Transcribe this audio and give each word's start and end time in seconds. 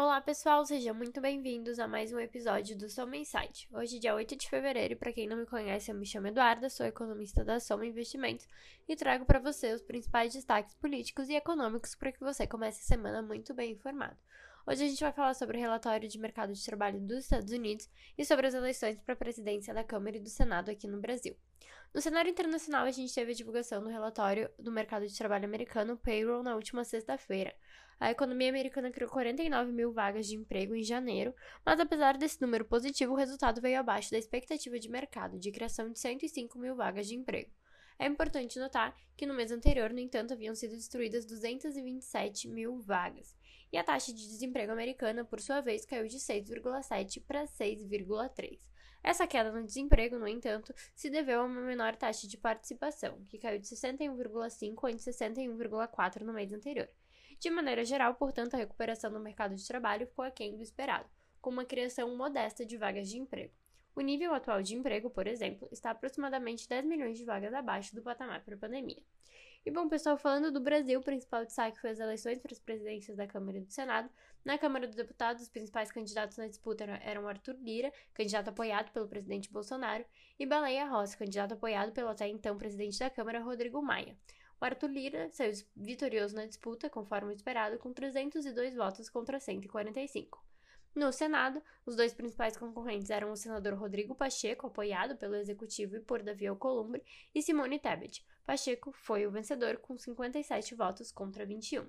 Olá 0.00 0.20
pessoal, 0.20 0.64
sejam 0.64 0.94
muito 0.94 1.20
bem-vindos 1.20 1.80
a 1.80 1.88
mais 1.88 2.12
um 2.12 2.20
episódio 2.20 2.78
do 2.78 2.88
Soma 2.88 3.16
Insight. 3.16 3.68
Hoje, 3.72 3.98
dia 3.98 4.14
8 4.14 4.36
de 4.36 4.48
fevereiro, 4.48 4.92
e 4.92 4.96
para 4.96 5.12
quem 5.12 5.26
não 5.26 5.36
me 5.36 5.44
conhece, 5.44 5.90
eu 5.90 5.96
me 5.96 6.06
chamo 6.06 6.28
Eduarda, 6.28 6.70
sou 6.70 6.86
economista 6.86 7.44
da 7.44 7.58
Soma 7.58 7.84
Investimentos 7.84 8.46
e 8.88 8.94
trago 8.94 9.24
para 9.24 9.40
você 9.40 9.72
os 9.72 9.82
principais 9.82 10.32
destaques 10.32 10.76
políticos 10.76 11.28
e 11.28 11.34
econômicos 11.34 11.96
para 11.96 12.12
que 12.12 12.20
você 12.20 12.46
comece 12.46 12.78
a 12.80 12.86
semana 12.86 13.20
muito 13.22 13.52
bem 13.52 13.72
informado. 13.72 14.16
Hoje 14.70 14.84
a 14.84 14.86
gente 14.86 15.00
vai 15.00 15.12
falar 15.12 15.32
sobre 15.32 15.56
o 15.56 15.60
relatório 15.60 16.06
de 16.06 16.18
mercado 16.18 16.52
de 16.52 16.62
trabalho 16.62 17.00
dos 17.00 17.20
Estados 17.20 17.50
Unidos 17.50 17.88
e 18.18 18.22
sobre 18.22 18.48
as 18.48 18.52
eleições 18.52 19.00
para 19.00 19.14
a 19.14 19.16
presidência 19.16 19.72
da 19.72 19.82
Câmara 19.82 20.18
e 20.18 20.20
do 20.20 20.28
Senado 20.28 20.70
aqui 20.70 20.86
no 20.86 21.00
Brasil. 21.00 21.34
No 21.94 22.02
cenário 22.02 22.30
internacional, 22.30 22.84
a 22.84 22.90
gente 22.90 23.14
teve 23.14 23.32
a 23.32 23.34
divulgação 23.34 23.82
do 23.82 23.88
relatório 23.88 24.50
do 24.58 24.70
mercado 24.70 25.06
de 25.06 25.16
trabalho 25.16 25.46
americano, 25.46 25.96
Payroll, 25.96 26.42
na 26.42 26.54
última 26.54 26.84
sexta-feira. 26.84 27.54
A 27.98 28.10
economia 28.10 28.50
americana 28.50 28.90
criou 28.90 29.10
49 29.10 29.72
mil 29.72 29.90
vagas 29.90 30.26
de 30.26 30.36
emprego 30.36 30.74
em 30.74 30.82
janeiro, 30.82 31.34
mas 31.64 31.80
apesar 31.80 32.18
desse 32.18 32.38
número 32.42 32.66
positivo, 32.66 33.14
o 33.14 33.16
resultado 33.16 33.62
veio 33.62 33.80
abaixo 33.80 34.10
da 34.10 34.18
expectativa 34.18 34.78
de 34.78 34.90
mercado, 34.90 35.38
de 35.38 35.50
criação 35.50 35.90
de 35.90 35.98
105 35.98 36.58
mil 36.58 36.76
vagas 36.76 37.06
de 37.06 37.14
emprego. 37.14 37.50
É 37.98 38.06
importante 38.06 38.58
notar 38.58 38.94
que 39.16 39.24
no 39.24 39.32
mês 39.32 39.50
anterior, 39.50 39.94
no 39.94 39.98
entanto, 39.98 40.34
haviam 40.34 40.54
sido 40.54 40.76
destruídas 40.76 41.24
227 41.24 42.48
mil 42.48 42.78
vagas. 42.80 43.37
E 43.72 43.76
a 43.76 43.84
taxa 43.84 44.12
de 44.12 44.26
desemprego 44.26 44.72
americana, 44.72 45.24
por 45.24 45.40
sua 45.40 45.60
vez, 45.60 45.84
caiu 45.84 46.06
de 46.06 46.18
6,7 46.18 47.22
para 47.26 47.44
6,3. 47.44 48.58
Essa 49.02 49.26
queda 49.26 49.52
no 49.52 49.64
desemprego, 49.64 50.18
no 50.18 50.26
entanto, 50.26 50.74
se 50.94 51.08
deveu 51.08 51.40
a 51.40 51.44
uma 51.44 51.60
menor 51.60 51.94
taxa 51.96 52.26
de 52.26 52.36
participação, 52.36 53.24
que 53.28 53.38
caiu 53.38 53.58
de 53.58 53.66
61,5 53.66 54.90
em 54.90 54.96
61,4 54.96 56.22
no 56.22 56.32
mês 56.32 56.52
anterior. 56.52 56.88
De 57.38 57.50
maneira 57.50 57.84
geral, 57.84 58.14
portanto, 58.14 58.54
a 58.54 58.58
recuperação 58.58 59.10
no 59.10 59.20
mercado 59.20 59.54
de 59.54 59.66
trabalho 59.66 60.06
ficou 60.06 60.24
aquém 60.24 60.56
do 60.56 60.62
esperado, 60.62 61.08
com 61.40 61.50
uma 61.50 61.64
criação 61.64 62.16
modesta 62.16 62.66
de 62.66 62.76
vagas 62.76 63.08
de 63.08 63.18
emprego. 63.18 63.54
O 63.94 64.00
nível 64.00 64.34
atual 64.34 64.62
de 64.62 64.74
emprego, 64.74 65.08
por 65.08 65.26
exemplo, 65.26 65.68
está 65.70 65.90
aproximadamente 65.90 66.68
10 66.68 66.84
milhões 66.84 67.18
de 67.18 67.24
vagas 67.24 67.54
abaixo 67.54 67.94
do 67.94 68.02
patamar 68.02 68.44
pré-pandemia. 68.44 69.02
E 69.68 69.70
bom, 69.70 69.86
pessoal, 69.86 70.16
falando 70.16 70.50
do 70.50 70.60
Brasil, 70.60 70.98
o 70.98 71.02
principal 71.02 71.44
destaque 71.44 71.78
foi 71.78 71.90
as 71.90 72.00
eleições 72.00 72.38
para 72.38 72.54
as 72.54 72.58
presidências 72.58 73.18
da 73.18 73.26
Câmara 73.26 73.58
e 73.58 73.60
do 73.60 73.70
Senado. 73.70 74.08
Na 74.42 74.56
Câmara 74.56 74.86
dos 74.86 74.96
Deputados, 74.96 75.42
os 75.42 75.50
principais 75.50 75.92
candidatos 75.92 76.38
na 76.38 76.46
disputa 76.46 76.84
eram 77.02 77.28
Arthur 77.28 77.54
Lira, 77.60 77.92
candidato 78.14 78.48
apoiado 78.48 78.90
pelo 78.92 79.06
presidente 79.06 79.52
Bolsonaro, 79.52 80.06
e 80.38 80.46
Baleia 80.46 80.86
Rossi, 80.86 81.18
candidato 81.18 81.52
apoiado 81.52 81.92
pelo 81.92 82.08
até 82.08 82.26
então 82.26 82.56
presidente 82.56 82.98
da 82.98 83.10
Câmara, 83.10 83.42
Rodrigo 83.42 83.82
Maia. 83.82 84.16
O 84.58 84.64
Arthur 84.64 84.88
Lira 84.88 85.28
saiu 85.32 85.52
vitorioso 85.76 86.34
na 86.34 86.46
disputa, 86.46 86.88
conforme 86.88 87.34
esperado, 87.34 87.76
com 87.76 87.92
302 87.92 88.74
votos 88.74 89.10
contra 89.10 89.38
145. 89.38 90.42
No 90.94 91.12
Senado, 91.12 91.62
os 91.86 91.94
dois 91.94 92.12
principais 92.12 92.56
concorrentes 92.56 93.10
eram 93.10 93.30
o 93.30 93.36
senador 93.36 93.74
Rodrigo 93.74 94.14
Pacheco, 94.14 94.66
apoiado 94.66 95.16
pelo 95.16 95.36
Executivo 95.36 95.96
e 95.96 96.00
por 96.00 96.22
Davi 96.22 96.46
Alcolumbre, 96.46 97.02
e 97.34 97.42
Simone 97.42 97.78
Tebet. 97.78 98.24
Pacheco 98.44 98.90
foi 98.92 99.26
o 99.26 99.30
vencedor 99.30 99.76
com 99.78 99.96
57 99.96 100.74
votos 100.74 101.12
contra 101.12 101.46
21. 101.46 101.86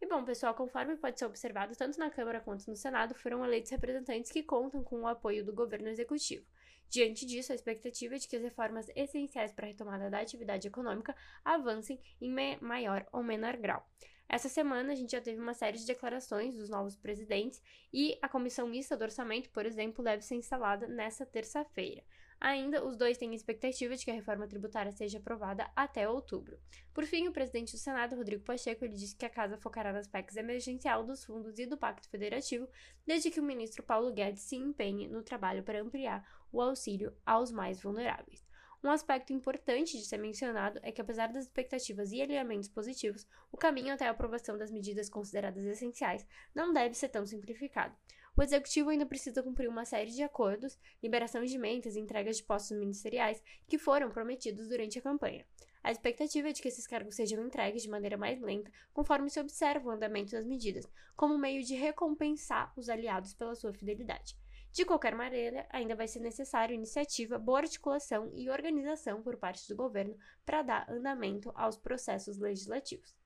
E 0.00 0.06
bom, 0.06 0.22
pessoal, 0.24 0.54
conforme 0.54 0.96
pode 0.96 1.18
ser 1.18 1.24
observado, 1.24 1.74
tanto 1.74 1.98
na 1.98 2.10
Câmara 2.10 2.40
quanto 2.40 2.68
no 2.68 2.76
Senado 2.76 3.14
foram 3.14 3.44
eleitos 3.44 3.70
representantes 3.70 4.30
que 4.30 4.42
contam 4.42 4.84
com 4.84 5.00
o 5.00 5.06
apoio 5.06 5.44
do 5.44 5.54
governo 5.54 5.88
executivo. 5.88 6.46
Diante 6.88 7.26
disso, 7.26 7.50
a 7.50 7.54
expectativa 7.54 8.14
é 8.14 8.18
de 8.18 8.28
que 8.28 8.36
as 8.36 8.42
reformas 8.42 8.88
essenciais 8.94 9.52
para 9.52 9.66
a 9.66 9.68
retomada 9.68 10.10
da 10.10 10.20
atividade 10.20 10.68
econômica 10.68 11.16
avancem 11.44 12.00
em 12.20 12.30
maior 12.60 13.06
ou 13.10 13.22
menor 13.22 13.56
grau. 13.56 13.88
Essa 14.28 14.48
semana 14.48 14.92
a 14.92 14.96
gente 14.96 15.12
já 15.12 15.20
teve 15.20 15.40
uma 15.40 15.54
série 15.54 15.78
de 15.78 15.86
declarações 15.86 16.56
dos 16.56 16.68
novos 16.68 16.96
presidentes 16.96 17.62
e 17.92 18.18
a 18.20 18.28
comissão 18.28 18.66
mista 18.66 18.96
do 18.96 19.02
orçamento, 19.02 19.50
por 19.50 19.64
exemplo, 19.64 20.04
deve 20.04 20.22
ser 20.22 20.34
instalada 20.34 20.86
nesta 20.88 21.24
terça-feira. 21.24 22.02
Ainda, 22.40 22.84
os 22.84 22.96
dois 22.96 23.16
têm 23.16 23.34
expectativa 23.34 23.96
de 23.96 24.04
que 24.04 24.10
a 24.10 24.14
reforma 24.14 24.46
tributária 24.46 24.92
seja 24.92 25.18
aprovada 25.18 25.70
até 25.74 26.08
outubro. 26.08 26.58
Por 26.92 27.04
fim, 27.04 27.28
o 27.28 27.32
presidente 27.32 27.72
do 27.72 27.78
Senado, 27.78 28.16
Rodrigo 28.16 28.44
Pacheco, 28.44 28.84
ele 28.84 28.94
disse 28.94 29.16
que 29.16 29.24
a 29.24 29.30
casa 29.30 29.56
focará 29.56 29.92
nas 29.92 30.06
PECs 30.06 30.36
emergencial 30.36 31.02
dos 31.02 31.24
fundos 31.24 31.58
e 31.58 31.64
do 31.64 31.78
Pacto 31.78 32.08
Federativo, 32.10 32.68
desde 33.06 33.30
que 33.30 33.40
o 33.40 33.44
ministro 33.44 33.82
Paulo 33.82 34.12
Guedes 34.12 34.42
se 34.42 34.56
empenhe 34.56 35.08
no 35.08 35.22
trabalho 35.22 35.62
para 35.62 35.80
ampliar 35.80 36.26
o 36.52 36.60
auxílio 36.60 37.16
aos 37.24 37.50
mais 37.50 37.80
vulneráveis. 37.80 38.45
Um 38.86 38.90
aspecto 38.92 39.32
importante 39.32 39.98
de 39.98 40.04
ser 40.04 40.16
mencionado 40.16 40.78
é 40.80 40.92
que, 40.92 41.00
apesar 41.00 41.32
das 41.32 41.46
expectativas 41.46 42.12
e 42.12 42.22
alinhamentos 42.22 42.68
positivos, 42.68 43.26
o 43.50 43.56
caminho 43.56 43.92
até 43.92 44.06
a 44.06 44.12
aprovação 44.12 44.56
das 44.56 44.70
medidas 44.70 45.10
consideradas 45.10 45.64
essenciais 45.64 46.24
não 46.54 46.72
deve 46.72 46.94
ser 46.94 47.08
tão 47.08 47.26
simplificado. 47.26 47.92
O 48.36 48.42
executivo 48.44 48.90
ainda 48.90 49.04
precisa 49.04 49.42
cumprir 49.42 49.68
uma 49.68 49.84
série 49.84 50.12
de 50.12 50.22
acordos, 50.22 50.78
liberação 51.02 51.44
de 51.44 51.56
emendas 51.56 51.96
e 51.96 51.98
entregas 51.98 52.36
de 52.36 52.44
postos 52.44 52.78
ministeriais 52.78 53.42
que 53.66 53.76
foram 53.76 54.08
prometidos 54.08 54.68
durante 54.68 55.00
a 55.00 55.02
campanha. 55.02 55.44
A 55.82 55.90
expectativa 55.90 56.48
é 56.48 56.52
de 56.52 56.62
que 56.62 56.68
esses 56.68 56.86
cargos 56.86 57.16
sejam 57.16 57.44
entregues 57.44 57.82
de 57.82 57.90
maneira 57.90 58.16
mais 58.16 58.40
lenta, 58.40 58.70
conforme 58.94 59.28
se 59.28 59.40
observa 59.40 59.88
o 59.88 59.90
andamento 59.90 60.30
das 60.30 60.46
medidas, 60.46 60.88
como 61.16 61.36
meio 61.36 61.64
de 61.64 61.74
recompensar 61.74 62.72
os 62.76 62.88
aliados 62.88 63.34
pela 63.34 63.56
sua 63.56 63.72
fidelidade. 63.72 64.36
De 64.76 64.84
qualquer 64.84 65.14
maneira, 65.14 65.66
ainda 65.70 65.94
vai 65.94 66.06
ser 66.06 66.20
necessário 66.20 66.74
iniciativa, 66.74 67.38
boa 67.38 67.60
articulação 67.60 68.30
e 68.34 68.50
organização 68.50 69.22
por 69.22 69.38
parte 69.38 69.66
do 69.66 69.74
governo 69.74 70.14
para 70.44 70.60
dar 70.60 70.90
andamento 70.90 71.50
aos 71.54 71.78
processos 71.78 72.36
legislativos. 72.36 73.16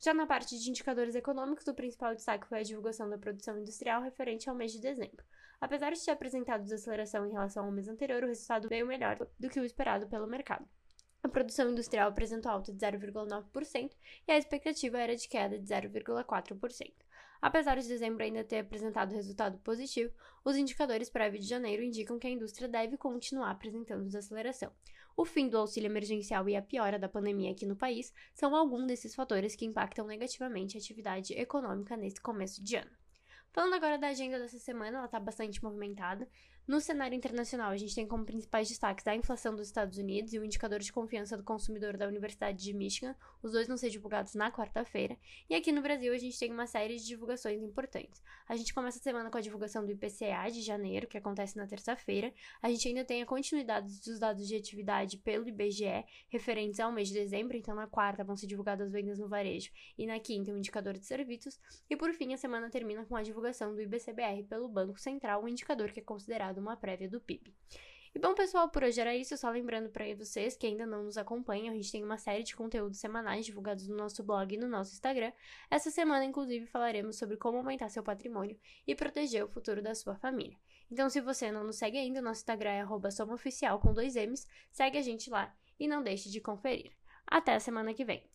Já 0.00 0.14
na 0.14 0.24
parte 0.24 0.56
de 0.56 0.70
indicadores 0.70 1.16
econômicos, 1.16 1.66
o 1.66 1.74
principal 1.74 2.14
destaque 2.14 2.46
foi 2.46 2.60
a 2.60 2.62
divulgação 2.62 3.10
da 3.10 3.18
produção 3.18 3.58
industrial 3.58 4.00
referente 4.02 4.48
ao 4.48 4.54
mês 4.54 4.70
de 4.70 4.80
dezembro. 4.80 5.24
Apesar 5.60 5.90
de 5.90 6.00
ter 6.00 6.12
apresentado 6.12 6.62
desaceleração 6.62 7.26
em 7.26 7.32
relação 7.32 7.64
ao 7.64 7.72
mês 7.72 7.88
anterior, 7.88 8.22
o 8.22 8.28
resultado 8.28 8.68
veio 8.68 8.86
melhor 8.86 9.18
do 9.36 9.50
que 9.50 9.58
o 9.58 9.64
esperado 9.64 10.06
pelo 10.06 10.28
mercado. 10.28 10.64
A 11.24 11.28
produção 11.28 11.72
industrial 11.72 12.08
apresentou 12.08 12.52
alta 12.52 12.72
de 12.72 12.78
0,9% 12.78 13.96
e 14.28 14.30
a 14.30 14.38
expectativa 14.38 14.96
era 14.96 15.16
de 15.16 15.28
queda 15.28 15.58
de 15.58 15.66
0,4%. 15.66 16.92
Apesar 17.40 17.78
de 17.78 17.88
dezembro 17.88 18.22
ainda 18.22 18.44
ter 18.44 18.58
apresentado 18.58 19.14
resultado 19.14 19.58
positivo, 19.60 20.12
os 20.44 20.56
indicadores 20.56 21.08
prévios 21.08 21.44
de 21.44 21.48
janeiro 21.48 21.82
indicam 21.82 22.18
que 22.18 22.26
a 22.26 22.30
indústria 22.30 22.68
deve 22.68 22.98
continuar 22.98 23.50
apresentando 23.50 24.04
desaceleração. 24.04 24.70
O 25.16 25.24
fim 25.24 25.48
do 25.48 25.56
auxílio 25.56 25.86
emergencial 25.86 26.48
e 26.48 26.56
a 26.56 26.62
piora 26.62 26.98
da 26.98 27.08
pandemia 27.08 27.50
aqui 27.50 27.64
no 27.64 27.76
país 27.76 28.12
são 28.34 28.54
alguns 28.54 28.86
desses 28.86 29.14
fatores 29.14 29.56
que 29.56 29.64
impactam 29.64 30.06
negativamente 30.06 30.76
a 30.76 30.80
atividade 30.80 31.32
econômica 31.32 31.96
nesse 31.96 32.20
começo 32.20 32.62
de 32.62 32.76
ano. 32.76 32.90
Falando 33.52 33.74
agora 33.74 33.98
da 33.98 34.08
agenda 34.08 34.38
dessa 34.38 34.58
semana, 34.58 34.98
ela 34.98 35.06
está 35.06 35.18
bastante 35.18 35.62
movimentada. 35.62 36.28
No 36.70 36.80
cenário 36.80 37.16
internacional, 37.16 37.72
a 37.72 37.76
gente 37.76 37.96
tem 37.96 38.06
como 38.06 38.24
principais 38.24 38.68
destaques 38.68 39.04
a 39.04 39.16
inflação 39.16 39.56
dos 39.56 39.66
Estados 39.66 39.98
Unidos 39.98 40.32
e 40.32 40.38
o 40.38 40.44
indicador 40.44 40.78
de 40.78 40.92
confiança 40.92 41.36
do 41.36 41.42
consumidor 41.42 41.96
da 41.96 42.06
Universidade 42.06 42.62
de 42.62 42.72
Michigan, 42.72 43.16
os 43.42 43.50
dois 43.50 43.66
vão 43.66 43.76
ser 43.76 43.90
divulgados 43.90 44.36
na 44.36 44.52
quarta-feira. 44.52 45.18
E 45.48 45.54
aqui 45.56 45.72
no 45.72 45.82
Brasil, 45.82 46.12
a 46.12 46.16
gente 46.16 46.38
tem 46.38 46.52
uma 46.52 46.68
série 46.68 46.96
de 46.96 47.04
divulgações 47.04 47.60
importantes. 47.60 48.22
A 48.48 48.54
gente 48.54 48.72
começa 48.72 49.00
a 49.00 49.02
semana 49.02 49.28
com 49.28 49.36
a 49.36 49.40
divulgação 49.40 49.84
do 49.84 49.90
IPCA 49.90 50.48
de 50.52 50.62
janeiro, 50.62 51.08
que 51.08 51.18
acontece 51.18 51.56
na 51.56 51.66
terça-feira. 51.66 52.32
A 52.62 52.70
gente 52.70 52.86
ainda 52.86 53.04
tem 53.04 53.20
a 53.20 53.26
continuidade 53.26 53.88
dos 54.04 54.20
dados 54.20 54.46
de 54.46 54.54
atividade 54.54 55.16
pelo 55.16 55.48
IBGE, 55.48 56.04
referentes 56.28 56.78
ao 56.78 56.92
mês 56.92 57.08
de 57.08 57.14
dezembro, 57.14 57.56
então 57.56 57.74
na 57.74 57.88
quarta 57.88 58.22
vão 58.22 58.36
ser 58.36 58.46
divulgadas 58.46 58.86
as 58.86 58.92
vendas 58.92 59.18
no 59.18 59.26
varejo 59.26 59.72
e 59.98 60.06
na 60.06 60.20
quinta 60.20 60.52
o 60.52 60.56
indicador 60.56 60.96
de 60.96 61.04
serviços. 61.04 61.58
E 61.90 61.96
por 61.96 62.12
fim, 62.12 62.32
a 62.32 62.36
semana 62.36 62.70
termina 62.70 63.04
com 63.04 63.16
a 63.16 63.24
divulgação 63.24 63.74
do 63.74 63.82
IBCBR 63.82 64.44
pelo 64.44 64.68
Banco 64.68 65.00
Central, 65.00 65.42
um 65.42 65.48
indicador 65.48 65.90
que 65.90 65.98
é 65.98 66.02
considerado 66.04 66.59
uma 66.60 66.76
prévia 66.76 67.08
do 67.08 67.20
PIB. 67.20 67.54
E 68.12 68.18
bom, 68.18 68.34
pessoal, 68.34 68.68
por 68.68 68.82
hoje 68.82 69.00
era 69.00 69.14
isso. 69.14 69.36
Só 69.36 69.48
lembrando 69.50 69.88
para 69.88 70.04
vocês 70.16 70.56
que 70.56 70.66
ainda 70.66 70.84
não 70.84 71.04
nos 71.04 71.16
acompanham, 71.16 71.72
a 71.72 71.76
gente 71.76 71.92
tem 71.92 72.02
uma 72.02 72.18
série 72.18 72.42
de 72.42 72.56
conteúdos 72.56 72.98
semanais 72.98 73.46
divulgados 73.46 73.86
no 73.86 73.96
nosso 73.96 74.24
blog 74.24 74.52
e 74.52 74.58
no 74.58 74.68
nosso 74.68 74.92
Instagram. 74.92 75.32
Essa 75.70 75.90
semana, 75.92 76.24
inclusive, 76.24 76.66
falaremos 76.66 77.16
sobre 77.16 77.36
como 77.36 77.58
aumentar 77.58 77.88
seu 77.88 78.02
patrimônio 78.02 78.58
e 78.84 78.96
proteger 78.96 79.44
o 79.44 79.48
futuro 79.48 79.80
da 79.80 79.94
sua 79.94 80.16
família. 80.16 80.58
Então, 80.90 81.08
se 81.08 81.20
você 81.20 81.52
não 81.52 81.62
nos 81.62 81.76
segue 81.76 81.98
ainda, 81.98 82.20
nosso 82.20 82.40
Instagram 82.40 82.70
é 82.70 83.10
somaoficial 83.12 83.78
com 83.78 83.94
dois 83.94 84.16
M's. 84.16 84.44
Segue 84.72 84.98
a 84.98 85.02
gente 85.02 85.30
lá 85.30 85.54
e 85.78 85.86
não 85.86 86.02
deixe 86.02 86.28
de 86.28 86.40
conferir. 86.40 86.92
Até 87.24 87.54
a 87.54 87.60
semana 87.60 87.94
que 87.94 88.04
vem. 88.04 88.28